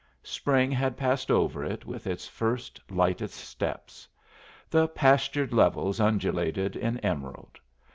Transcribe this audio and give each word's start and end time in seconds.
Spring 0.23 0.71
had 0.71 0.97
passed 0.97 1.29
over 1.29 1.63
it 1.63 1.85
with 1.85 2.07
its 2.07 2.27
first, 2.27 2.79
lightest 2.89 3.35
steps. 3.35 4.07
The 4.67 4.87
pastured 4.87 5.53
levels 5.53 5.99
undulated 5.99 6.75
in 6.75 6.97
emerald. 7.01 7.59